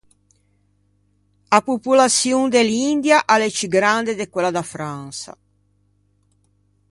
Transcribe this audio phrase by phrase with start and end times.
[1.51, 5.31] A popolaçion de l’India a l’é ciù grande de quella da Fransa.